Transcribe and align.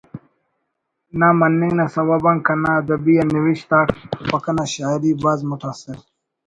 نہ 1.19 1.29
مننگ 1.39 1.73
نا 1.77 1.85
سوب 1.93 2.25
آن 2.29 2.37
کنا 2.45 2.71
ادبی 2.81 3.13
آ 3.21 3.23
نوشت 3.33 3.69
آک 3.79 3.89
و 4.31 4.37
کنا 4.43 4.63
شاعری 4.73 5.11
بھاز 5.21 5.39
متاثر 5.49 5.97